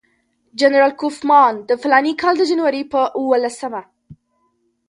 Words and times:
جنرال 0.59 0.91
کوفمان 1.01 1.53
د 1.69 1.71
فلاني 1.81 2.13
کال 2.21 2.33
د 2.37 2.43
جنوري 2.51 2.83
پر 2.91 3.05
اووه 3.17 3.37
لسمه. 3.43 3.81